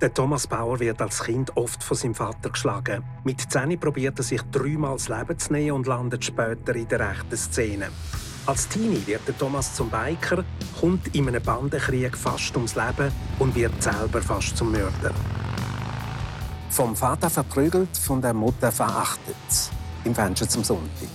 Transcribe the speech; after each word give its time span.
Der 0.00 0.14
Thomas 0.14 0.46
Bauer 0.46 0.80
wird 0.80 1.02
als 1.02 1.22
Kind 1.22 1.54
oft 1.58 1.84
von 1.84 1.94
seinem 1.94 2.14
Vater 2.14 2.48
geschlagen. 2.48 3.04
Mit 3.22 3.52
10 3.52 3.78
probiert 3.78 4.18
er 4.18 4.22
sich 4.22 4.40
dreimal 4.50 4.94
das 4.94 5.10
Leben 5.10 5.38
zu 5.38 5.52
nehmen 5.52 5.72
und 5.72 5.86
landet 5.86 6.24
später 6.24 6.74
in 6.74 6.88
der 6.88 7.00
rechten 7.00 7.36
Szene. 7.36 7.88
Als 8.46 8.66
Teenie 8.66 9.06
wird 9.06 9.28
der 9.28 9.36
Thomas 9.36 9.74
zum 9.74 9.90
Biker, 9.90 10.42
kommt 10.80 11.14
in 11.14 11.28
einem 11.28 11.42
Bandenkrieg 11.42 12.16
fast 12.16 12.56
ums 12.56 12.76
Leben 12.76 13.12
und 13.38 13.54
wird 13.54 13.82
selber 13.82 14.22
fast 14.22 14.56
zum 14.56 14.72
Mörder. 14.72 15.12
Vom 16.70 16.96
Vater 16.96 17.28
verprügelt, 17.28 17.94
von 17.94 18.22
der 18.22 18.32
Mutter 18.32 18.72
verachtet. 18.72 19.34
Im 20.04 20.14
Fenster 20.14 20.48
zum 20.48 20.64
Sonntag. 20.64 21.08